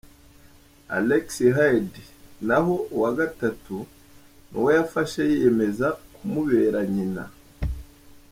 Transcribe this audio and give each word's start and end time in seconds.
Alex 0.99 1.25
Heard 1.55 1.91
naho 2.47 2.73
uwa 2.95 3.11
gatatu 3.19 3.77
ni 4.49 4.55
uwo 4.59 4.69
yafashe 4.77 5.21
yiyemeza 5.29 5.87
kumubera 6.13 6.79
nyina. 6.93 7.23